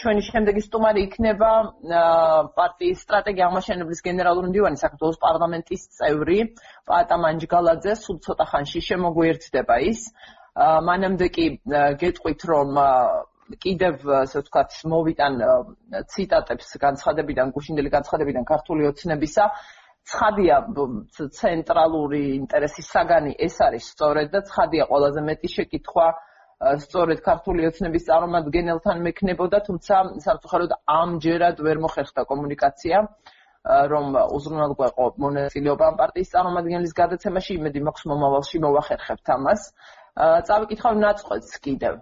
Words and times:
ჩვენი 0.00 0.22
შემდეგი 0.24 0.62
სტუმარი 0.64 1.02
იქნება 1.06 1.50
პარტიის 2.56 3.02
სტრატეგია 3.04 3.48
აღმაშენებლის 3.48 4.00
გენერალური 4.06 4.50
მდივანი 4.52 4.80
საქართველოს 4.80 5.18
პარლამენტის 5.24 5.82
წევრი 5.98 6.38
პატა 6.88 7.18
მანჯგალაძე 7.24 7.94
სულ 8.00 8.18
ცოტა 8.26 8.46
ხანში 8.52 8.80
შემოგვიერთდება 8.88 9.76
ის. 9.90 10.00
მანამდე 10.88 11.28
კი 11.36 11.46
გეტყვით 12.00 12.40
რომ 12.50 12.76
კიდევ 13.60 13.94
ასე 14.24 14.40
ვთქვათ 14.40 14.76
მოვიტან 14.92 15.34
ციტატებს 16.12 16.68
განცხადებიდან 16.84 17.50
გუშინდელი 17.56 17.90
განცხადებიდან 17.96 18.44
ქართული 18.48 18.86
ოცნებისა 18.88 19.44
ცხადია 20.12 20.56
ცენტრალური 21.40 22.22
ინტერესის 22.36 22.88
საგანი 22.94 23.34
ეს 23.46 23.56
არის 23.66 23.84
სწორედ 23.92 24.32
და 24.32 24.40
ცხადია 24.48 24.84
ყველაზე 24.88 25.20
მეტი 25.28 25.48
შეკითხვა 25.56 26.06
სწორედ 26.84 27.20
ქართული 27.28 27.66
ოცნების 27.68 28.06
წარმომადგენელთან 28.08 29.02
მექნებოდა, 29.06 29.58
თუმცა 29.68 29.94
სამწუხაროდ 30.26 30.72
ამჯერად 30.98 31.60
ვერ 31.66 31.80
მოხერხდა 31.84 32.24
კომუნიკაცია 32.30 33.02
რომ 33.64 34.16
უზრუნველყო 34.36 35.04
მონაწილეობა 35.24 35.86
პარტიის 36.00 36.32
წარმომადგენლის 36.34 36.96
გადაცემაში, 37.00 37.52
იმედი 37.60 37.80
მაქვს 37.88 38.08
მომავალში 38.12 38.60
მოვახერხებთ 38.64 39.30
ამას. 39.36 39.62
წავიკითხავ 40.48 40.98
ნაწყვეტს 41.04 41.62
კიდევ. 41.64 41.94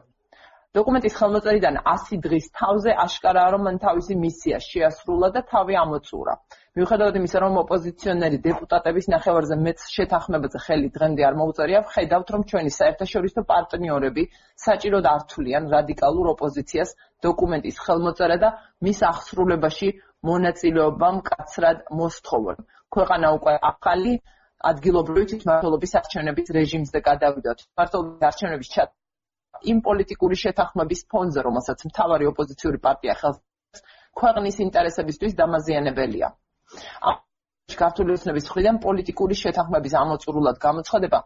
დოკუმენტის 0.77 1.17
ხელმოწერიდან 1.21 1.75
100 1.89 2.17
დღის 2.25 2.45
თავზე 2.59 2.93
აშკარაა 3.03 3.49
რომ 3.55 3.65
მან 3.67 3.79
თავისი 3.81 4.15
მისია 4.21 4.61
შეასრულა 4.67 5.29
და 5.35 5.41
თავი 5.51 5.75
ამოწურა. 5.81 6.35
მიუხედავად 6.79 7.19
იმისა, 7.21 7.43
რომ 7.45 7.59
ოპოზიციონერი 7.63 8.39
დეპუტატების 8.47 9.09
ნახევარზე 9.15 9.59
მეც 9.67 9.85
შეთანხმებაზე 9.97 10.59
ხელი 10.67 10.89
დღემდე 10.95 11.27
არ 11.29 11.37
მოუწერია, 11.41 11.83
ხედავთ 11.93 12.33
რომ 12.33 12.47
ჩვენი 12.53 12.73
საერთაშორისო 12.79 13.45
პარტნიორები 13.53 14.25
საჭიროდ 14.65 15.05
ართულიან 15.13 15.69
რადიკალურ 15.77 16.27
ოპოზიციას 16.33 16.97
დოკუმენტის 17.29 17.77
ხელმოწერა 17.85 18.37
და 18.45 18.51
მის 18.81 18.99
აღსრულებაში 19.13 19.89
მონაწილეობა 20.31 21.09
მკაცრად 21.21 21.85
მოსთხოვონ. 22.01 22.57
ქვეყანა 22.97 23.29
უკვე 23.37 23.55
ახალი 23.73 24.13
ადგილობრივი 24.73 25.25
თვითმმართველობის 25.31 25.93
არჩევნების 26.01 26.49
რეჟიმზე 26.57 26.99
გადავიდა. 27.13 27.51
თვითმმართველობის 27.61 28.29
არჩევნების 28.33 28.73
ჩატარება 28.73 29.02
იმ 29.71 29.79
პოლიტიკური 29.87 30.37
შეთანხმების 30.43 31.01
ფონზე, 31.13 31.41
რომელსაც 31.47 31.79
მთავარი 31.89 32.25
ოპოზიციური 32.33 32.79
პარტია 32.87 33.15
ხელს 33.21 33.39
ქვეყნის 34.19 34.57
ინტერესებისთვის 34.67 35.33
დამაზიანებელია. 35.41 36.29
ამ 37.09 37.17
ქართული 37.83 38.11
ოცნების 38.17 38.45
მხრიდან 38.49 38.77
პოლიტიკური 38.87 39.35
შეთანხმების 39.43 39.95
ამოწურულად 40.03 40.57
გამოცხადება 40.67 41.19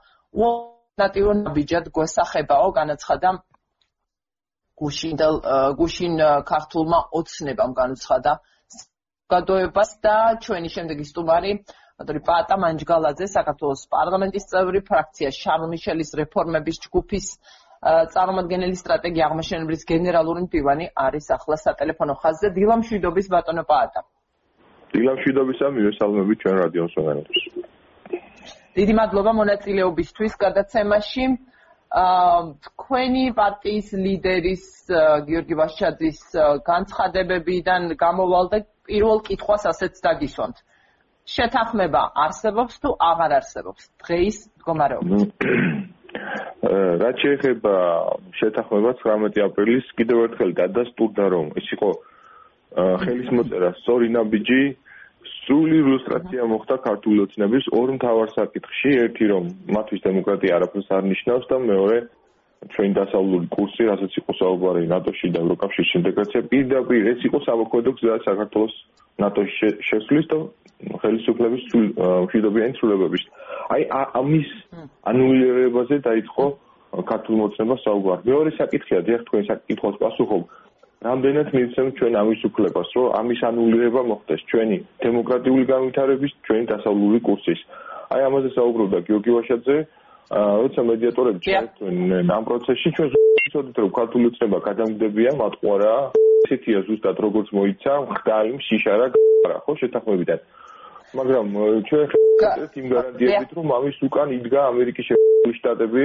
უალტერნატივო 0.43 1.33
ნაბიჯად 1.43 1.87
გვესახებაო 1.97 2.69
განაცხადა 2.81 3.31
გუშინდელ 4.81 5.35
გუშინ 5.81 6.15
ქართულმა 6.51 6.99
ოცნებამ 7.21 7.73
განაცხადა 7.81 8.33
გადოებას 9.35 9.91
და 10.07 10.17
ჩვენი 10.45 10.69
შემდეგი 10.77 11.05
სტუმარი 11.11 11.53
ბატონი 11.99 12.21
პატა 12.29 12.57
მანჯგალაძე 12.65 13.27
საქართველოს 13.37 13.83
პარლამენტის 13.95 14.45
წევრი 14.53 14.81
ფრაქცია 14.89 15.31
შარლ 15.41 15.63
მიშელის 15.73 16.11
რეფორმების 16.21 16.77
ჯგუფის 16.87 17.27
წარმომადგენელი 17.85 18.77
სტრატეგია 18.81 19.27
აღმაშენებლის 19.29 19.83
გენერალური 19.91 20.45
მდივანი 20.47 20.87
არის 21.07 21.27
ახლა 21.37 21.57
სატელეფონო 21.63 22.15
ხაზზე 22.23 22.49
დილამშვიდობის 22.57 23.27
ბატონო 23.35 23.65
პაატა. 23.71 24.01
დილამშვიდობისა 24.97 25.67
მივესალმები 25.77 26.35
ჩვენ 26.43 26.57
რადიოს 26.63 26.95
უნარებს. 27.01 27.39
დიდი 28.77 28.95
მადლობა 29.01 29.33
მონაწილეობისთვის 29.41 30.33
გადაცემაში. 30.45 31.25
აა 31.97 32.41
თქვენი 32.67 33.25
პარტიის 33.39 33.89
ლიდერის 34.05 34.65
გიორგი 35.27 35.55
ვაშჩაძის 35.61 36.19
განცხადებებიდან 36.67 37.83
გამოვალ 37.95 38.47
და 38.53 38.59
პირველ 38.89 39.19
კითხვას 39.29 39.63
ასეც 39.71 39.95
დაგისვამთ. 40.07 40.57
შეთანხმება 41.27 42.03
არსებობს 42.27 42.75
თუ 42.83 42.91
აღარ 43.11 43.33
არსებობს 43.39 43.83
დღეის 44.03 44.37
მდგომარეობაში? 44.59 45.27
რაც 47.03 47.17
შეეხება 47.25 47.75
შეთანხმებას 48.41 48.99
19 49.05 49.45
აპრილის 49.47 49.87
კიდევ 49.99 50.19
ერთხელ 50.27 50.51
დადასტურდა 50.61 51.25
რომ 51.35 51.47
ის 51.61 51.69
იყო 51.77 51.91
ხელის 52.77 53.31
მოწერა. 53.37 53.71
სწორი 53.81 54.09
ნაბიჯი 54.17 54.63
სრული 55.47 55.77
ილუსტრაცია 55.85 56.43
მოხდა 56.53 56.77
ქართული 56.87 57.19
ოცნების 57.27 57.65
ორ 57.79 57.89
მთავარ 57.97 58.29
საკითხში. 58.39 58.91
ერთი 59.07 59.25
რომ 59.33 59.45
მათთვის 59.77 60.05
დემოკრატია 60.09 60.57
არაფერს 60.59 60.89
არ 60.97 61.05
ნიშნავს 61.13 61.45
და 61.51 61.57
მეორე 61.71 61.99
ჩვენ 62.73 62.91
დასავლური 62.99 63.47
კურსი 63.53 63.83
რასაც 63.91 64.13
იყო 64.21 64.33
საუბარი 64.41 64.87
ნატოში 64.91 65.29
და 65.35 65.39
ევროკავშირის 65.45 65.91
ინტეგრაცია 65.99 66.41
პირდაპირ 66.53 67.03
ეს 67.13 67.21
იყო 67.29 67.39
სამოქმედო 67.47 67.91
გზა 67.99 68.17
საქართველოს 68.27 68.75
ნატოში 69.23 69.69
შესვლის 69.89 70.27
და 70.33 70.39
ხელისუფლების 71.03 71.63
მშვიდობიანი 72.27 72.73
ცვლილებების. 72.79 73.25
აი 73.75 73.83
ამის 74.21 74.49
ანულირებაზე 75.11 75.97
დაიწყო 76.09 76.45
ქართულ 77.11 77.35
მოცნებას 77.43 77.81
საუბარი. 77.87 78.23
მეორე 78.31 78.51
საკითხია, 78.61 78.99
დიახ 79.07 79.21
თქვენ 79.27 79.43
საკითხს 79.51 79.97
პასუხობ. 80.05 80.43
რამდენად 81.07 81.49
მივცემთ 81.57 81.93
ჩვენ 81.99 82.13
ამის 82.21 82.41
უფლებას, 82.49 82.89
რომ 82.97 83.07
ამის 83.21 83.41
ანულირება 83.49 84.03
მოხდეს 84.11 84.41
ჩვენი 84.51 84.79
დემოკრატიული 85.05 85.65
განვითარების, 85.73 86.33
ჩვენი 86.47 86.65
დასავლური 86.73 87.19
კურსის. 87.27 87.61
აი 88.17 88.21
ამაზე 88.29 88.49
საუბრობდა 88.57 88.99
გიორგი 89.07 89.31
ვაშაძე, 89.37 89.77
როცა 90.63 90.81
მედიატორები 90.91 91.39
ჩართვნენ 91.47 92.27
ამ 92.37 92.43
პროცესში, 92.49 92.89
ჩვენ 92.97 93.09
ვიცოდით, 93.13 93.77
რომ 93.83 93.91
ქართული 93.99 94.25
ოცნება 94.31 94.59
გადამგდებია 94.69 95.31
მათყوارა, 95.43 95.93
ისეთია 96.47 96.79
ზუსტად 96.87 97.17
როგორც 97.27 97.49
მოიცა, 97.57 97.93
ხდალი, 98.19 98.53
შიშარა, 98.69 99.07
ხო 99.65 99.73
შეთანხმებიდან. 99.81 100.41
მაგრამ 101.15 101.47
ჩვენ 101.89 102.05
ხეთ 102.11 102.73
იმ 102.81 102.87
გარანტიებით 102.93 103.51
რომ 103.57 103.69
ამის 103.77 103.97
უკან 104.07 104.29
იდგა 104.39 104.61
ამერიკის 104.71 105.07
შეერთებული 105.09 105.55
შტატები 105.61 106.05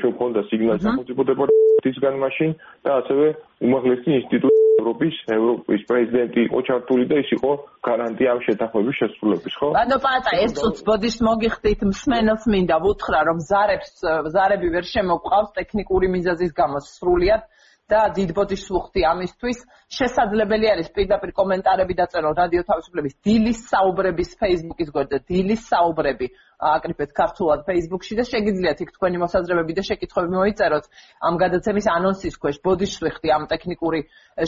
ჩვენ 0.00 0.12
ქონდა 0.20 0.40
სიგნალი 0.50 0.80
სახელმწიფო 0.86 1.22
დეპარტამენტისგან 1.30 2.14
მაშინ 2.24 2.50
და 2.84 2.90
ასევე 3.00 3.26
უმაღლესი 3.68 4.10
ინსტიტუტი 4.20 4.60
ევროპის 4.80 5.16
ევროპის 5.36 5.80
პრეზიდენტი 5.90 6.40
იყო 6.48 6.58
ჩართული 6.68 7.04
და 7.10 7.16
ის 7.22 7.30
იყო 7.36 7.52
გარანტია 7.88 8.28
ამ 8.34 8.40
შეთანხმების 8.46 8.96
შესრულების 9.00 9.54
ხო? 9.60 9.68
ანუ 9.82 9.96
პატა 10.04 10.32
ეს 10.44 10.52
წუთს 10.56 10.80
ბოდიშ 10.88 11.16
მოგიხდით 11.28 11.80
მსმენელს 11.92 12.44
მინდა 12.54 12.76
ვუთხრა 12.84 13.20
რომ 13.28 13.38
ზარებს 13.50 13.92
ზარები 14.34 14.68
ვერ 14.74 14.84
შემოყავს 14.94 15.50
ტექნიკური 15.58 16.06
მიზეზის 16.16 16.52
გამო. 16.60 16.78
სრულიად 16.96 17.42
და 17.90 18.00
დიდბოდის 18.16 18.62
სუხთი 18.68 19.00
ამისთვის. 19.12 19.58
შესაძლებელი 19.98 20.66
არის 20.72 20.88
პირდაპირ 20.96 21.30
კომენტარები 21.40 21.94
დაწერო 22.00 22.30
რადიო 22.40 22.62
თავისუფლების 22.70 23.14
დილის 23.26 23.58
საუბრების 23.72 24.30
Facebook-ის 24.40 24.88
გვერდზე 24.94 25.18
დილის 25.30 25.62
საუბრები. 25.72 26.26
აკრიფეთ 26.60 27.10
ქართულად 27.20 27.60
Facebook-ში 27.68 28.14
და 28.20 28.24
შეგიძლიათ 28.30 28.78
იქ 28.84 28.90
თქვენი 28.96 29.16
მოსაზრებები 29.24 29.72
და 29.78 29.82
შეკითხვები 29.88 30.30
მოიწეროთ. 30.36 30.84
ამ 31.26 31.34
გადაცემის 31.42 31.86
ანონსის 31.96 32.34
ქვეშ 32.40 32.56
ბოდის 32.64 32.92
სუხთი 33.00 33.28
ამ 33.36 33.44
ტექნიკური 33.52 34.00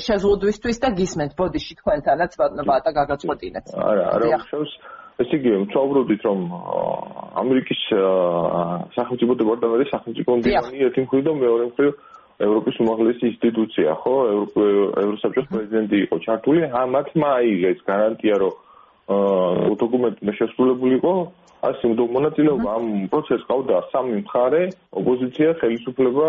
შეზღუდვისთვის 0.06 0.76
და 0.84 0.88
გისმენთ 0.98 1.32
ბოდიში 1.40 1.74
თქვენთანაც 1.80 2.32
ბატა 2.68 2.90
გაგაწყვეტინეთ. 3.00 3.64
არა 3.90 4.04
არა 4.14 4.38
ხშავს 4.44 4.72
ესე 5.22 5.36
იგი 5.38 5.50
ვწაუბრობდით 5.66 6.22
რომ 6.26 6.40
ამერიკის 7.42 7.82
სახელმწიფო 8.96 9.32
დეპარტამენტის 9.42 9.92
სახელმწიფო 9.94 10.36
მდივანი 10.40 10.86
ერთი 10.88 11.04
მხრიდან 11.04 11.36
მეორე 11.42 11.64
მხრიდან 11.68 11.94
ევროპის 12.40 12.76
უმაღლესი 12.82 13.24
ინსტიტუცია, 13.32 13.90
ხო? 14.02 14.14
ევროსაბჭოს 15.02 15.46
პრეზიდენტი 15.52 15.96
იყო 16.06 16.16
ჩართული. 16.26 16.60
ამათმა 16.82 17.28
აიღეს 17.38 17.80
გარანტია, 17.86 18.36
რომ 18.42 18.54
აა 19.12 19.74
დოკუმენტი 19.82 20.32
შესრულებული 20.38 20.94
იყო. 21.00 21.14
ასე 21.62 21.84
მონაწილეობა 21.94 22.68
ამ 22.78 22.86
პროცესს 23.12 23.46
ყავდა 23.46 23.76
სამი 23.92 24.14
მხარე, 24.22 24.62
ოპოზიცია, 24.98 25.48
ხელისუფლება 25.62 26.28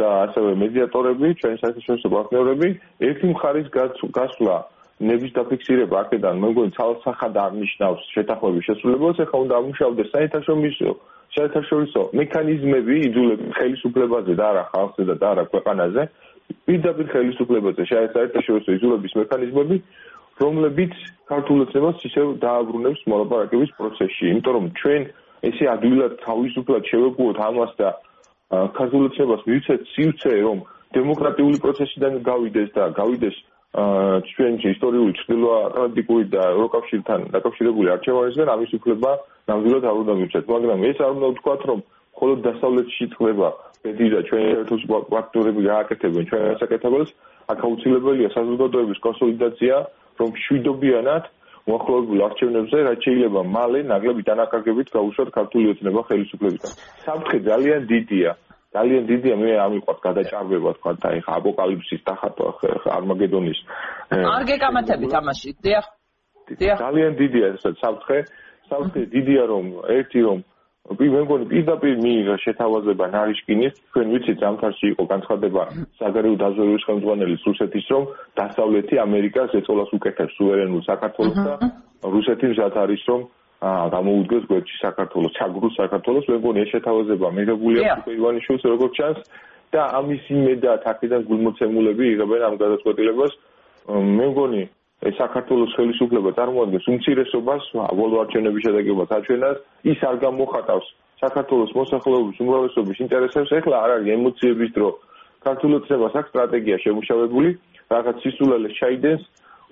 და 0.00 0.08
ასევე 0.26 0.50
მედიატორები, 0.62 1.26
ჩვენი 1.38 1.56
საერთაშორისო 1.62 2.08
პარტნიორები. 2.14 2.68
ერთი 3.06 3.26
მხარის 3.30 3.68
გასვლა 4.18 4.56
ნების 5.00 5.32
დაფიქსირება 5.36 5.96
აქედან 6.04 6.40
მე 6.42 6.48
მგონი 6.52 6.72
ცალსახად 6.76 7.36
აღნიშნავს 7.40 8.02
შეთანხმების 8.14 8.66
შესრულებას, 8.68 9.20
ეხლა 9.24 9.38
უნდა 9.44 9.54
ამუშავდეს 9.60 10.08
საერთაშორისო 10.14 10.90
საერთაშორისო 11.36 12.02
მექანიზმები 12.20 12.94
იძულებს 13.06 13.54
ხელისუფლებაზე 13.56 14.34
და 14.40 14.44
არა 14.50 14.64
ხალხზე 14.74 15.14
და 15.22 15.26
არა 15.32 15.44
ქვეყანაზე. 15.52 16.02
პირდაპირ 16.66 17.06
ხელისუფლებაზე 17.14 17.82
საერთაშორისო 17.90 18.70
იძულების 18.76 19.12
მექანიზმები 19.20 19.76
რომლებიც 20.40 20.94
ქართულოცებას 21.30 21.96
ისევ 22.08 22.26
დააბრუნებს 22.44 23.00
მოლაპარაკების 23.12 23.70
პროცესში. 23.78 24.24
იმიტომ 24.32 24.52
რომ 24.56 24.66
ჩვენ 24.80 25.02
ესე 25.48 25.64
ადვილად 25.74 26.12
თავისუფლად 26.26 26.82
შევეგუოთ 26.90 27.38
ამას 27.48 27.72
და 27.80 27.88
ქართულოცებას 28.50 29.42
მივცეთ 29.48 29.80
სივრცე 29.94 30.32
რომ 30.46 30.58
დემოკრატიული 30.96 31.58
პროცესიდან 31.64 32.12
გავიდეს 32.30 32.70
და 32.76 32.84
გავიდეს 33.00 33.36
ჩვენი 33.70 34.66
ისტორიული 34.74 35.12
ჩრდილოატლანტიკური 35.14 36.24
და 36.34 36.42
ევროკავშირთან 36.54 37.20
დაკავშირებული 37.30 37.88
არჩევანისგან 37.94 38.48
ამის 38.50 38.72
უფლება 38.74 39.10
ნამდვილად 39.46 39.84
არ 39.86 39.96
უნდა 40.02 40.14
მივცეთ, 40.20 40.44
მაგრამ 40.50 40.80
ეს 40.90 40.98
არ 41.06 41.12
უნდა 41.14 41.28
ვთქვათ, 41.30 41.60
რომ 41.70 41.78
მხოლოდ 42.14 42.38
დასავლეთში 42.50 43.04
ხდება 43.14 43.48
ბედი 43.80 44.06
და 44.10 44.20
ჩვენი 44.28 44.48
ერთუს 44.60 44.82
ფაქტორები 44.90 45.62
გააკეთებენ 45.70 46.24
ჩვენ 46.30 46.42
ასაკეთებელს, 46.54 47.10
აქ 47.50 47.58
აუცილებელია 47.66 48.28
საზოგადოების 48.34 48.98
კონსოლიდაცია, 49.06 49.74
რომ 50.20 50.30
შვიდობიანად 50.44 51.24
მოახლოებულ 51.70 52.18
არჩევნებზე 52.26 52.78
რაც 52.90 52.98
შეიძლება 53.06 53.40
მალე 53.56 53.80
ნაგლები 53.92 54.22
დანაკარგებით 54.30 54.88
გაუშვათ 54.96 55.28
ქართული 55.38 55.66
ოცნება 55.72 56.00
ხელისუფლებიდან. 56.10 56.72
საფრთხე 57.06 57.38
ძალიან 57.50 57.80
დიდია. 57.86 58.30
ძალიან 58.74 59.02
დიდია 59.10 59.36
მე 59.42 59.50
ამიყვათ 59.66 59.98
გადაჭარბება 60.06 60.70
თქვა 60.78 60.92
და 61.02 61.08
ეხა 61.18 61.32
აპოკალიფსის 61.40 62.02
დახატვა 62.06 62.50
არმაგედონის 62.98 63.58
არ 64.34 64.42
გეკამათებით 64.50 65.12
ამაში 65.20 65.50
დიახ 65.66 65.86
ძალიან 66.82 67.12
დიდია 67.22 67.46
ეს 67.54 67.66
საფრთხე 67.82 68.18
საფრთხე 68.70 69.02
დიდია 69.14 69.42
რომ 69.50 69.66
ერთი 69.98 70.20
რომ 70.26 70.38
მე 70.90 71.20
მგონი 71.22 71.46
პირდაპირ 71.50 71.98
მიიღა 72.02 72.36
შეთავაზება 72.44 73.06
ნარიშკინის 73.14 73.74
თქვენ 73.90 74.06
ვიცით 74.14 74.38
ზამთარში 74.42 74.86
იყო 74.90 75.04
განცხადება 75.12 75.62
საგარეო 76.00 76.34
დაზვერვის 76.42 76.86
ხელმძღვანელის 76.88 77.42
რუსეთის 77.50 77.86
რომ 77.94 78.04
დასავლეთი 78.40 78.94
ამერიკას 79.06 79.54
ეწოლას 79.60 79.90
უკეთებს 79.98 80.34
სუვერენულ 80.38 80.82
საქართველოს 80.90 81.38
და 81.46 81.54
რუსეთი 82.14 82.46
მზად 82.54 82.74
არის 82.84 83.02
რომ 83.10 83.20
გამოუდგეს 83.60 84.44
გვერდში 84.48 84.76
საქართველოს 84.80 85.34
ჩაგროს 85.36 85.74
საქართველოს 85.76 86.28
მე 86.32 86.36
მგონი 86.40 86.60
ეს 86.64 86.70
შეთავაზება 86.72 87.28
მიღებულია 87.38 87.96
უკვე 88.00 88.12
ივანიშვილს 88.16 88.62
როგორც 88.72 88.92
ჩანს 88.96 89.18
და 89.76 89.82
ამის 90.00 90.22
იმედად 90.32 90.86
აქედან 90.92 91.22
გულმოცემულები 91.28 92.04
იღებენ 92.12 92.40
ამ 92.48 92.54
გადაწყვეტილებას. 92.62 93.32
მე 94.16 94.26
მგონი 94.32 94.62
ეს 95.08 95.14
საქართველოს 95.20 95.76
ხელისუფლება 95.76 96.30
წარმოადგენს 96.40 96.88
უმცირესობას 96.92 97.62
ბოლო 98.00 98.16
არჩევნების 98.24 98.64
შედეგებას 98.64 99.10
აჩვენას 99.18 99.58
ის 99.92 100.00
არ 100.08 100.16
გამოხატავს 100.24 100.86
საქართველოს 101.20 101.72
მოსახლეობის 101.80 102.36
უმრავლესობის 102.40 102.98
ინტერესებს. 103.04 103.50
ეხლა 103.60 103.76
არ 103.84 103.90
არის 103.96 104.08
ემოციების 104.16 104.70
დრო. 104.72 104.90
საქართველოს 105.44 105.84
ცებას 105.88 106.14
აქვს 106.16 106.30
სტრატეგია 106.32 106.76
შემუშავებული 106.84 107.50
რაღაც 107.92 108.16
სისულელეს 108.24 108.74
ჩაიდენს 108.80 109.22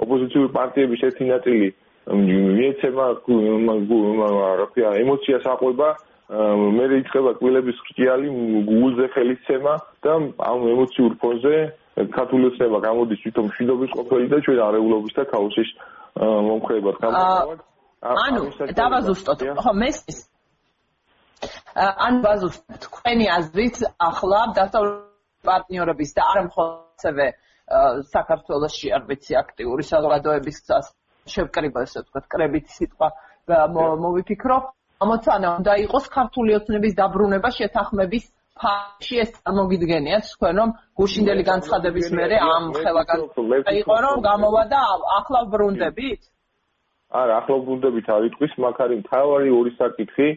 ოპოზიციური 0.05 0.49
პარტიების 0.59 1.01
ერთი 1.09 1.25
ნაწილი 1.33 1.69
მიეცემა 2.09 3.07
რა 3.29 4.93
ემოციას 5.03 5.45
აყვება 5.53 5.89
მე 6.29 6.85
რიცხება 6.93 7.33
კვილების 7.41 7.79
ხრჭიალი 7.85 8.29
გულზე 8.69 9.07
ხელისცემა 9.17 9.75
და 10.05 10.13
ამ 10.49 10.61
ემოციურ 10.73 11.13
ფონზე 11.21 11.55
ქართული 12.17 12.45
ოცნება 12.53 12.79
გამოდის 12.85 13.23
თვითონ 13.25 13.45
მშვიდობის 13.49 13.91
ყოფილი 13.99 14.27
და 14.33 14.39
ჩვენ 14.45 14.59
არეულობის 14.69 15.15
და 15.19 15.25
ქაოსის 15.33 15.71
მომხრეებად 16.49 16.97
გამოვიდეთ. 17.03 17.61
ანუ 18.03 18.43
დავაზუსტოთ. 18.79 19.39
ხო, 19.63 19.73
მესმის. 19.83 20.19
ან 21.79 22.15
ბაზუსტოთ 22.23 22.81
თქვენი 22.87 23.27
აზრით 23.39 23.77
ახლა 24.09 24.41
დასავლური 24.59 25.47
პარტნიორების 25.49 26.11
და 26.17 26.23
არ 26.33 26.39
მხოლოდ 26.49 26.89
საქართველოსში 28.15 28.89
არ 28.97 29.03
ვიცი 29.09 29.33
აქტიური 29.43 29.85
საზოგადოების 29.93 30.57
შევკრიბა 31.35 31.85
ესე 31.87 31.99
ვთქვათ, 32.03 32.25
კრებითი 32.33 32.73
სიტყვა 32.79 33.09
მოვიფიქრო. 34.05 34.59
ამოცანა 35.05 35.49
უნდა 35.59 35.73
იყოს 35.87 36.07
ქართული 36.11 36.51
ოცნების 36.59 36.95
დაბრუნება 36.99 37.49
შეთანხმების 37.59 38.25
ფაში 38.59 39.17
ეს 39.23 39.31
წარმოგიდგენიათ 39.39 40.25
თქვენ 40.35 40.55
რომ 40.61 40.71
გუშინდელი 40.99 41.45
განცხადების 41.51 42.09
მერე 42.19 42.37
ამ 42.43 42.65
ხელაგან 42.79 43.21
იყო 43.83 43.97
რომ 44.05 44.17
გამოვა 44.27 44.63
და 44.73 44.81
ახლა 45.19 45.41
ბრუნდებით? 45.55 46.21
არა, 47.21 47.33
ახლა 47.41 47.57
ბრუნდებით 47.69 48.07
არ 48.15 48.23
იტყვის, 48.29 48.53
მაგარი 48.65 48.97
თავარი 49.07 49.51
ორი 49.59 49.73
საკითხი 49.79 50.29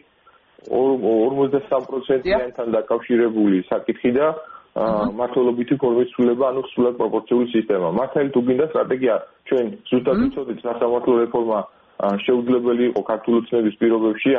53%-იანთან 0.70 2.68
დაკავშირებული 2.78 3.58
საკითხი 3.66 4.10
და 4.14 4.26
მართლობითი 4.72 5.76
ფორმის 5.76 6.12
ცვლილება, 6.16 6.44
ანუ 6.48 6.62
სულად 6.72 6.94
პროპორციული 6.96 7.46
სისტემა. 7.52 7.88
მართალი 7.92 8.28
თუ 8.32 8.40
გინდა 8.48 8.66
სტრატეგია, 8.72 9.14
ჩვენ 9.48 9.66
ზუსტად 9.90 10.16
ვიცოდით, 10.22 10.58
სასამართლო 10.64 11.12
რეფორმა 11.22 11.58
შეუძლებელი 12.24 12.84
იყო 12.90 13.00
ქართული 13.10 13.38
ცნების 13.48 13.74
პირობებში 13.80 14.30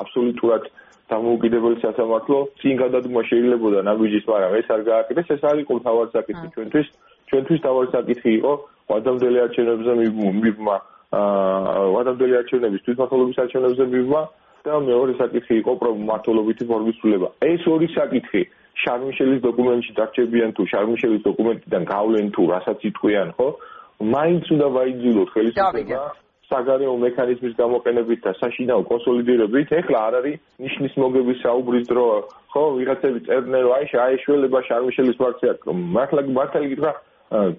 აბსოლუტურად 0.00 0.62
დამოუკიდებელი 1.06 1.76
სასამართლო 1.86 2.38
წინ 2.60 2.74
გადადგმა 2.82 3.20
შეიძლებოდა 3.30 3.80
ნაბიჯის, 3.86 4.24
მაგრამ 4.26 4.52
ეს 4.58 4.68
არ 4.74 4.82
გააკეთეს, 4.90 5.28
ეს 5.36 5.42
არ 5.46 5.56
იყო 5.62 5.74
თავად 5.86 6.08
საკითხი 6.18 6.48
ჩვენთვის. 6.54 6.86
ჩვენთვის 7.30 7.60
თავად 7.62 7.86
საკითხი 7.94 8.30
იყო 8.42 8.52
ვადამდელი 8.90 9.38
არჩევნებზე 9.46 9.92
მიბმა 10.42 10.76
აა 11.16 11.86
ვადამდელი 11.94 12.34
არჩევნების 12.42 12.84
თვითმმართველობის 12.86 13.36
არჩევნებზე 13.44 13.84
მიბმა 13.94 14.22
და 14.66 14.72
მეორე 14.90 15.12
საკითხი 15.22 15.54
იყო 15.62 15.72
პრომართოლობითი 15.82 16.64
ფორმის 16.70 16.96
ცვლილება. 17.00 17.28
ეს 17.46 17.62
ორი 17.70 17.88
საკითხი 17.94 18.42
შარმიშელის 18.82 19.40
დოკუმენტში 19.46 19.92
დარჩებიან 19.96 20.50
თუ 20.56 20.62
შარმიშელის 20.72 21.22
დოკუმენტიდან 21.28 21.82
გავლენ 21.94 22.26
თუ 22.36 22.42
რასაც 22.52 22.78
იტყვიან, 22.90 23.28
ხო? 23.36 23.48
მაინც 24.16 24.44
უნდა 24.56 24.66
ვაიძულოთ 24.76 25.28
ხელისუფლება 25.34 26.00
საგარეო 26.46 26.94
მექანიზმის 27.02 27.54
გამოყენებით 27.58 28.20
და 28.22 28.32
საშინაო 28.40 28.82
კონსოლიდირებით, 28.90 29.72
ეხლა 29.80 29.98
არ 30.06 30.14
არის 30.18 30.36
ნიშნის 30.62 30.94
მოგების 31.02 31.38
საუბრის 31.42 31.86
დრო, 31.90 32.06
ხო, 32.54 32.62
ვიღაცები 32.78 33.20
წერდნენ, 33.26 33.62
რომ 33.66 33.72
აი 33.76 33.84
შეაიშველება 33.92 34.60
შარმიშელის 34.68 35.18
ფრაქცია, 35.20 35.52
მართლა 35.96 36.20
მართალი 36.38 36.70
გითხრა, 36.72 36.92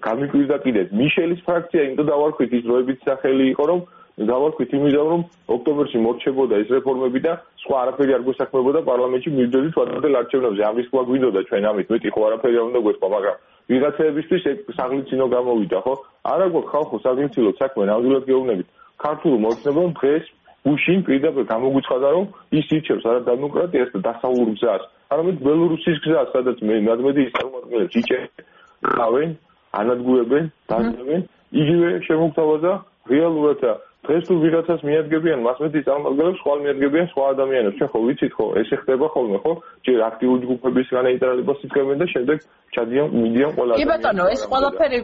გამიკვირდა 0.08 0.56
კიდე 0.64 0.82
მიშელის 0.96 1.40
ფრაქცია, 1.44 1.82
იმდო 1.90 2.04
დავარქვით 2.08 2.52
ის 2.56 2.64
დროებით 2.64 2.98
სახელი 3.04 3.44
იყო, 3.52 3.64
რომ 3.68 3.80
დავარქვით 4.18 4.70
იმიდან, 4.74 5.04
რომ 5.12 5.20
ოქტომბერში 5.54 5.98
მორჩებოდა 6.02 6.54
ეს 6.58 6.68
რეფორმები 6.74 7.20
და 7.22 7.32
სხვა 7.62 7.76
არაფერი 7.82 8.12
არ 8.18 8.22
გასაქმებოდა 8.28 8.80
პარლამენტში 8.88 9.30
მივიდოდით 9.30 9.74
ვადადელ 9.78 10.14
არჩევნებზე. 10.20 10.62
ამის 10.68 10.86
ყვა 10.90 11.02
გვინდოდა 11.08 11.40
ჩვენ 11.48 11.64
ამით, 11.70 11.86
მეტი 11.92 12.08
ხო 12.14 12.20
არაფერი 12.28 12.56
არ 12.58 12.66
უნდა 12.68 12.80
გვესყვა, 12.86 13.08
მაგრამ 13.14 13.36
ვიღაცებისთვის 13.68 14.42
ეს 14.48 14.58
საგლიცინო 14.78 15.26
გამოვიდა, 15.28 15.78
ხო? 15.86 15.94
არა 16.32 16.46
გვაქვს 16.52 16.72
ხალხო 16.72 16.96
საგლიცინო 17.06 17.50
საქმე, 17.62 17.82
ნამდვილად 17.90 18.24
გეუბნებით. 18.26 18.68
ქართულ 18.98 19.34
მოწმებამ 19.44 19.90
დღეს 19.98 20.24
უშინ 20.66 21.00
პირდაპირ 21.06 21.44
გამოგვიცხადა 21.52 22.08
რომ 22.16 22.26
ის 22.58 22.66
ირჩევს 22.74 23.04
არა 23.06 23.20
დემოკრატიას 23.30 23.90
და 23.94 23.98
დასავლურ 24.08 24.48
გზას, 24.58 24.82
არამედ 25.14 25.36
ბელორუსის 25.46 25.98
გზას, 26.02 26.28
სადაც 26.34 26.58
მე 26.66 26.74
ნადმედი 26.88 27.20
ის 27.28 27.32
წარმოგიდგენთ 27.38 27.92
იჭერავენ, 28.00 29.30
ანადგურებენ, 29.78 30.44
დაძებენ, 30.68 31.20
იგივე 31.62 31.88
შემოგთავაზა 32.08 32.72
რეალურად 33.12 33.62
დღეს 34.08 34.24
თუ 34.24 34.34
ვიღაცას 34.40 34.80
მიადგებიან 34.88 35.40
მასმედიის 35.44 35.84
წარმომადგენლებს, 35.88 36.40
ხვალ 36.44 36.58
მიადგებიან 36.64 37.06
სხვა 37.12 37.24
ადამიანებს. 37.34 37.76
ჩვენ 37.78 37.90
ხო 37.92 38.00
ვიცით 38.08 38.32
ხო, 38.38 38.46
ესე 38.60 38.76
ხდება 38.80 39.06
ხოლმე 39.12 39.38
ხო? 39.44 39.52
ჯერ 39.84 39.98
აქტიური 40.08 40.40
ჯგუფებისგან 40.48 41.04
ინტერესებას 41.12 41.60
იწევენ 41.68 41.96
და 42.02 42.06
შემდეგ 42.14 42.38
ჩადიან 42.74 43.06
მიდიან 43.22 43.50
ყველა 43.56 43.72
ადამიანი. 43.72 43.84
კი 43.84 43.90
ბატონო, 43.92 44.24
ეს 44.32 44.42
ყველაფერი 44.48 44.98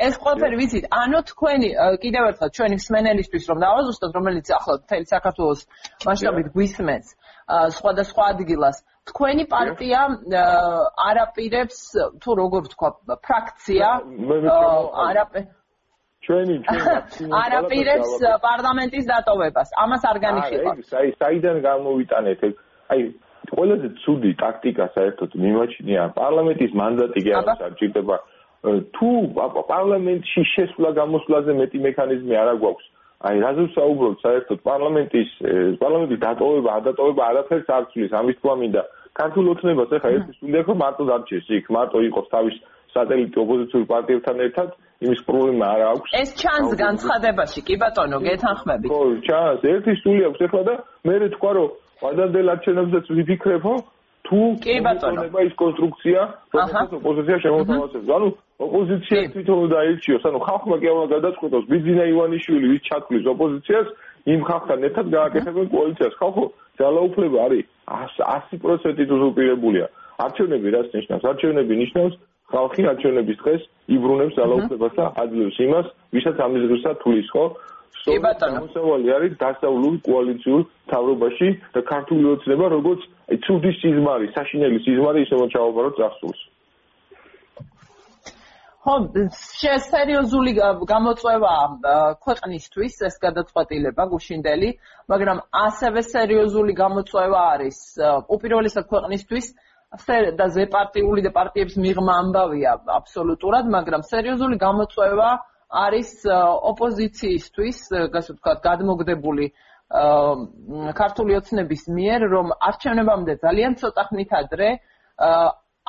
ეს 0.00 0.14
ყველაფერი 0.16 0.56
ვიცით, 0.60 0.84
ანუ 0.96 1.18
თქვენი 1.30 1.68
კიდევ 2.00 2.22
ერთხელ 2.30 2.50
ჩვენი 2.56 2.76
მსმენელისთვის 2.80 3.44
რომ 3.50 3.58
დავაზუსტოთ, 3.64 4.12
რომელიც 4.16 4.46
ახლა 4.56 4.74
მთელი 4.80 5.06
საქართველოს 5.10 5.60
მასშტაბით 6.06 6.48
გვისმენს 6.54 7.06
სხვადასხვა 7.76 8.24
ადგილას, 8.32 8.76
თქვენი 9.10 9.44
პარტია 9.52 10.00
არაპირებს 11.10 11.78
თუ 12.22 12.30
როგორ 12.40 12.60
ვთქვა, 12.70 12.88
ფრაქცია 13.26 13.88
არაპირ 15.10 15.44
ჩვენი 16.26 16.56
ჩვენი 16.66 17.32
არაპირებს 17.44 18.10
პარლამენტის 18.46 19.04
დატოვებას. 19.12 19.68
ამას 19.84 20.02
არ 20.10 20.18
განიხილავთ. 20.26 20.92
აი, 21.00 21.08
საიდან 21.20 21.56
გამოვიტანეთ? 21.68 22.40
აი, 22.92 23.00
ყველაზე 23.54 23.88
ცუდი 24.02 24.32
ტაქტიკა 24.44 24.86
საერთოდ 24.96 25.30
მიმაჩნია 25.44 26.02
პარლამენტის 26.20 26.72
მანდატი 26.80 27.20
კი 27.24 27.30
არ 27.40 27.44
საჭიროება. 27.62 28.16
თუ 28.60 29.10
პარლამენტში 29.72 30.42
შესვლა 30.54 30.90
გამოსვლაზე 31.00 31.52
მეტი 31.60 31.78
მექანიზმი 31.88 32.34
არ 32.36 32.48
აქვს 32.54 32.84
აი 33.20 33.40
რაზე 33.44 33.64
საუბრობთ 33.76 34.22
საერთოდ 34.24 34.60
პარლამენტის 34.64 35.30
პარლამენტის 35.80 36.20
დატოვება 36.24 36.76
ადატოვება 36.80 37.22
არაფერს 37.30 37.72
არ 37.76 37.84
ცვლის 37.92 38.12
ამის 38.20 38.36
თქვა 38.40 38.54
მინდა 38.60 38.82
ქართულ 39.20 39.50
ოცნებას 39.52 39.90
ახლა 39.96 40.12
ეს 40.16 40.44
უნდა 40.48 40.60
ხო 40.68 40.74
მარტო 40.82 41.04
დარჩეს 41.10 41.50
იქ 41.60 41.66
მარტო 41.76 41.98
იყოს 42.08 42.30
თავის 42.32 42.56
სატელიტ 42.94 43.34
ოპოზიციურ 43.42 43.84
პარტიებთან 43.92 44.36
ერთად 44.46 44.68
იმის 45.00 45.20
პრობლემა 45.28 45.66
არ 45.74 45.80
აქვს. 45.90 46.10
ეს 46.22 46.30
ჩანს 46.40 46.70
განცხადებაში 46.84 47.60
კი 47.68 47.74
ბატონო 47.82 48.18
გეთანხმებით. 48.26 48.90
ხო 48.92 49.00
ჩანს 49.28 49.62
ერთი 49.72 49.92
სული 50.02 50.22
აქვს 50.28 50.40
ახლა 50.46 50.62
და 50.68 50.74
მე 51.06 51.14
თქვა 51.34 51.50
რომ 51.56 51.68
ვადანდელ 52.02 52.46
არჩევნებზეც 52.54 53.06
ვიფიქრებ 53.16 53.62
ხო 53.64 53.74
თუ 54.26 54.40
კი 54.64 54.74
ბატონო. 54.84 55.22
ის 55.48 55.54
კონსტრუქცია 55.62 56.20
რომელიც 56.52 56.92
ოპოზიცია 57.00 57.36
შემოთავაზებს 57.44 58.08
ანუ 58.16 58.28
ოპოზიცია 58.66 59.18
თვითონ 59.34 59.58
უნდა 59.64 59.76
აირჩიოს 59.82 60.24
ანუ 60.28 60.38
ხალხმა 60.48 60.76
კი 60.80 60.86
აღარ 60.92 61.08
გადაწყვეტოს 61.16 61.64
ბიძინა 61.72 62.04
ივანიშვილი 62.12 62.66
ვის 62.72 62.82
ჩათვლის 62.88 63.24
ოპოზიციას 63.34 63.88
იმ 64.32 64.40
ხალხთან 64.48 64.78
ერთად 64.88 65.06
გააკეთებენ 65.16 65.66
კოალიციას. 65.74 66.14
ხალხო 66.20 66.44
ძალაუფლება 66.80 67.38
არის 67.46 67.66
100% 67.88 69.08
უზრუნველებულია 69.14 69.86
არჩევნები 70.24 70.68
რას 70.76 70.88
ნიშნავს? 70.92 71.24
არჩევნები 71.30 71.74
ნიშნავს 71.82 72.14
ხალხი 72.52 72.82
არჩევნების 72.92 73.38
დღეს 73.42 73.62
იბრუნებს 73.96 74.38
ძალაუფლებას 74.40 74.94
და 74.98 75.04
აძლევს 75.22 75.58
იმას 75.66 75.86
ვისაც 76.14 76.36
ამის 76.46 76.64
დღესა 76.70 76.92
თulis 77.02 77.28
ხო 77.34 77.44
კი 78.00 78.16
ბატონო. 78.24 78.60
მოსავალი 78.64 79.08
არის 79.16 79.32
დასავლურ 79.40 79.94
კოალიციურ 80.06 80.62
თავრობაში 80.92 81.48
და 81.74 81.80
ქართული 81.90 82.24
ოცნება 82.32 82.66
როგორც 82.76 83.00
ცუდი 83.44 83.72
სიზმარი, 83.80 84.26
საშინელი 84.36 84.78
სიზმარი 84.86 85.18
ისე 85.26 85.36
მოჩაობაროთ 85.42 85.94
წახსულს. 86.00 86.40
ხო, 88.80 88.94
სერიოზული 89.92 90.52
გამოწვევა 90.92 91.54
ქვეყნისთვის 92.24 92.94
ეს 93.08 93.16
გადაწყვეტილება 93.24 94.04
გუშინდელი, 94.12 94.70
მაგრამ 95.12 95.38
ასევე 95.66 96.00
სერიოზული 96.14 96.72
გამოწვევა 96.80 97.40
არის 97.54 97.78
უპირველესად 98.36 98.84
ქვეყნისთვის 98.92 99.46
და 99.90 100.46
ზეპარტიული 100.54 101.22
და 101.22 101.30
პარტიების 101.34 101.76
მიღმა 101.82 102.12
ამბავია 102.22 102.74
აბსოლუტურად, 102.94 103.66
მაგრამ 103.74 104.02
სერიოზული 104.06 104.56
გამოწვევა 104.62 105.30
არის 105.70 106.10
ოპოზიციისთვის, 106.70 107.78
ასე 107.98 108.30
ვთქვათ, 108.36 108.58
გადმოგდებული 108.62 109.46
ქართული 110.94 111.34
ოცნების 111.40 111.82
მიერ, 111.90 112.20
რომ 112.30 112.46
არჩევნებამდე 112.70 113.34
ძალიან 113.42 113.72
ცოტა 113.82 114.02
ხნით 114.10 114.30
ადრე 114.30 114.68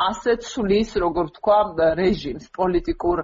ასეთ 0.01 0.41
სulis, 0.50 0.89
როგორ 0.98 1.25
თქვა, 1.38 1.60
რეჟიმს, 2.01 2.50
პოლიტიკურ 2.58 3.17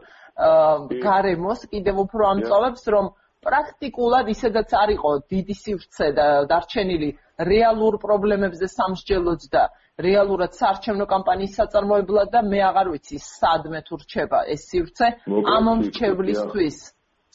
გარემოს 1.02 1.66
კიდევ 1.74 1.96
უფრო 2.06 2.24
ამწოვებს, 2.38 2.84
რომ 2.94 3.06
პრაქტიკულად 3.42 4.30
ისედაც 4.30 4.70
არ 4.78 4.90
იყო 4.98 5.12
დიდი 5.34 5.56
სივრცე 5.58 6.08
და 6.14 6.26
დარჩენილი 6.52 7.10
რეალურ 7.50 7.98
პრობლემებზე 7.98 8.68
სამსჯელოც 8.78 9.42
და 9.50 9.64
რეალურად 9.98 10.54
საარჩევნო 10.54 11.06
კამპანიის 11.10 11.54
საწარმოებლად 11.58 12.30
და 12.34 12.42
მე 12.46 12.60
აღარ 12.70 12.88
ვიცი 12.94 13.18
სადმე 13.18 13.80
თუ 13.88 13.98
რჩება 14.02 14.40
ეს 14.54 14.62
სივრცე 14.70 15.08
ამ 15.26 15.66
მრჩევლისთვის. 15.82 16.78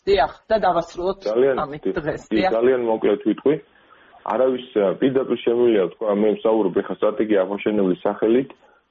დიახ, 0.06 0.32
და 0.50 0.56
დავასრულოთ 0.66 1.20
ამით 1.62 1.84
დღეს. 1.98 2.22
დიახ, 2.30 2.50
ძალიან 2.54 2.82
მოკლედ 2.86 3.20
ვიტყვი. 3.26 3.54
არავის 4.22 4.66
პირდაპირ 5.02 5.38
შემიძლია 5.42 5.84
თქვა 5.94 6.14
მე 6.22 6.28
ვსაუბრობ 6.38 6.74
ახლა 6.82 6.94
სტრატეგია 6.98 7.38
აღმოჩენილი 7.42 7.96
სახელით. 8.02 8.50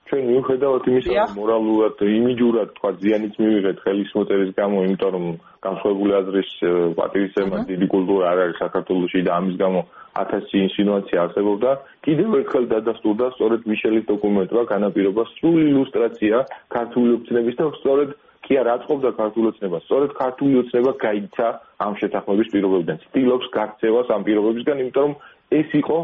ჩვენ 0.10 0.24
მიუხედავად 0.27 0.88
იმისა, 0.91 1.12
რომ 1.15 1.36
მორალურად, 1.39 1.96
იმიჯურად 2.20 2.70
თქვა 2.77 2.89
ზიანიც 3.01 3.34
მივიღეთ 3.41 3.77
ხელის 3.84 4.12
მოწერის 4.17 4.51
გამო, 4.60 4.77
იმიტომ 4.88 5.12
რომ 5.15 5.25
განსხვავებული 5.65 6.12
აზრის 6.20 6.51
პატრიცემა 7.00 7.55
დიდი 7.70 7.88
კულტურა 7.93 8.25
არ 8.31 8.39
არის 8.43 8.58
საქართველოსში 8.63 9.22
და 9.27 9.31
ამის 9.39 9.55
გამო 9.62 9.79
ათასი 10.22 10.55
ინსინუაცია 10.67 11.17
არსებობდა, 11.25 11.72
კიდევ 12.05 12.29
ერთხელ 12.41 12.65
დადასტურდა 12.74 13.25
სწორედ 13.36 13.62
მიშელის 13.72 14.05
დოკუმენტმა 14.12 14.63
განაპირობა 14.74 15.24
სრული 15.36 15.63
ილუსტრაცია 15.72 16.36
ქართული 16.75 17.10
ოცნების 17.17 17.55
და 17.62 17.65
სწორედ 17.79 18.10
კი 18.41 18.53
არ 18.58 18.67
აწყობდა 18.75 19.10
ქართული 19.22 19.48
ოცნება, 19.53 19.77
სწორედ 19.86 20.12
ქართული 20.17 20.55
ოცნება 20.62 20.91
გაიცა 21.05 21.48
ამ 21.86 21.93
შეთანხმების 22.01 22.48
პირობებიდან. 22.51 22.98
ცდილობს 23.05 23.48
გაქცევას 23.55 24.08
ამ 24.12 24.22
პირობებისგან, 24.27 24.77
იმიტომ 24.81 25.08
რომ 25.08 25.13
ეს 25.62 25.70
იყო 25.81 25.98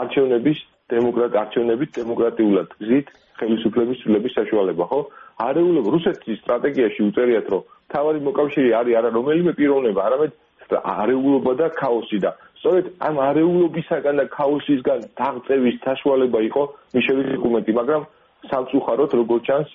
არჩევნების 0.00 0.58
დემოკრატ 0.92 1.36
არჩევნების 1.40 1.90
დემოკრატიულად 1.96 2.72
გზით 2.80 3.06
ხელისუფლების 3.40 4.00
ცვლილების 4.04 4.34
საშუალება, 4.38 4.84
ხო? 4.90 5.00
არეულობა 5.44 5.88
რუსეთის 5.94 6.40
სტრატეგიაში 6.44 7.00
უწერიათ, 7.08 7.46
რომ 7.52 7.62
თავარი 7.94 8.20
მოკავშირე 8.28 8.70
არის 8.80 8.98
არა 9.00 9.10
რომელიმე 9.16 9.52
პიროვნება, 9.58 10.00
არამედ 10.08 10.32
არეულობა 10.74 11.52
და 11.60 11.66
ქაოსი 11.80 12.18
და 12.24 12.30
სწორედ 12.60 12.84
ამ 13.08 13.16
არეულობისაგან 13.28 14.14
და 14.20 14.24
ქაოსისგან 14.36 15.00
დაღწევის 15.20 15.76
საშუალება 15.84 16.38
იყო 16.48 16.62
მიშელის 16.94 17.28
დოკუმენტი, 17.34 17.72
მაგრამ 17.80 18.02
სამწუხაროდ 18.50 19.10
როგორც 19.20 19.42
ჩანს 19.48 19.68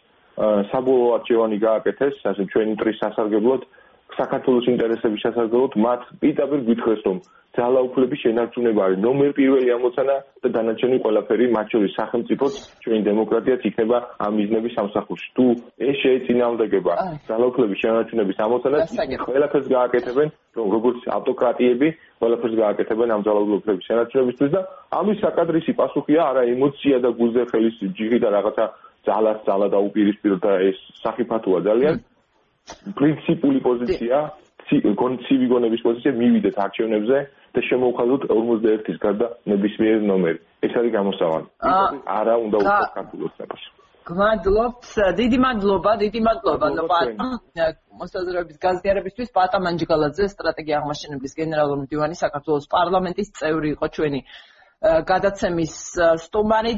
საბოლოო 0.71 1.11
არჩევანი 1.17 1.57
გააკეთეს, 1.59 2.15
ასე 2.31 2.43
ჩვენი 2.53 2.73
ტრის 2.79 2.97
სასარგებლოდ 3.03 3.61
საქართველოს 4.17 4.65
ინტერესების 4.73 5.23
შესაძლებლად 5.25 5.73
მათ 5.85 6.01
პირდაპირ 6.21 6.61
გითხრეს 6.69 7.01
რომ 7.05 7.17
ძალაუფლების 7.57 8.19
შენარჩუნება 8.23 8.81
არის. 8.85 8.99
ნომერ 9.05 9.31
პირველი 9.39 9.69
ამოცანა 9.75 10.15
და 10.43 10.49
დანარჩენი 10.55 10.97
ყველაფერი 11.03 11.45
მათ 11.55 11.67
შორის 11.73 11.91
სახელმწიფოც 11.99 12.53
ჩვენი 12.83 13.01
დემოკრატიაც 13.09 13.61
იქნება 13.69 13.97
ამ 14.25 14.31
მიზნების 14.39 14.75
სამსახურში. 14.77 15.27
თუ 15.35 15.45
ეს 15.89 15.95
შეეწინააღმდეგება 16.03 16.93
ძალაუფლების 17.29 17.81
შენარჩუნების 17.83 18.37
ამოცანას 18.45 18.85
ყველაფერს 19.25 19.67
გააკეთებენ 19.75 20.27
რომ 20.57 20.67
როგორც 20.75 20.99
ავტოკრატიები 21.17 21.87
ყველაფერს 22.21 22.55
გააკეთებენ 22.61 23.09
ამ 23.15 23.21
ძალაუფლების 23.27 23.87
შენარჩუნებისთვის 23.89 24.51
და 24.55 24.61
ამის 24.99 25.17
საკადრისი 25.25 25.71
პასუხია 25.81 26.21
არა 26.29 26.43
ემოცია 26.53 26.97
და 27.03 27.09
გულზე 27.19 27.43
ხელის 27.49 27.75
ჯირი 27.97 28.17
და 28.23 28.29
რაღაცა 28.37 28.65
ძალას 29.07 29.39
ძალა 29.47 29.67
დაუპირისპირო 29.73 30.37
და 30.43 30.51
ეს 30.69 30.77
საფათოა 31.01 31.59
ძალიან 31.69 31.95
პრინციპული 32.99 33.59
პოზიცია, 33.67 34.17
კონცივი 35.01 35.45
გონების 35.53 35.81
პოზიცია 35.85 36.11
მივიდეთ 36.21 36.55
არჩევნებზე 36.65 37.17
და 37.55 37.59
შემოვხაზოთ 37.69 38.21
51-ის 38.29 38.97
გარდა 39.03 39.27
ნებისმიერ 39.51 39.97
ნომერი. 40.11 40.39
ეს 40.67 40.73
არის 40.79 40.91
გამოსავალი. 40.97 41.47
არა 42.19 42.35
უნდა 42.45 42.57
უცხო 42.61 42.87
ქართულოცებას. 42.97 43.61
გმადლობთ, 44.09 44.85
დიდი 45.21 45.37
მადლობა, 45.45 45.91
დიდი 46.03 46.19
მადლობა 46.27 46.67
მოსაზრების 47.99 48.57
გაზიარებისთვის 48.65 49.29
პატა 49.37 49.57
მანჯგალაძე, 49.65 50.25
სტრატეგია 50.33 50.75
აღმაშენებლის 50.81 51.33
გენერალური 51.39 51.81
მდივანი 51.85 52.15
საქართველოს 52.23 52.65
პარლამენტის 52.75 53.29
წევრი 53.39 53.69
იყო 53.75 53.85
ჩვენი 53.95 54.19
გადაცემის 55.11 55.73
სტუმარი. 56.25 56.71